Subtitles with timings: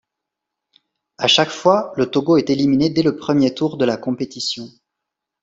[1.19, 4.67] À chaque fois, le Togo est éliminé dès le premier tour de la compétition.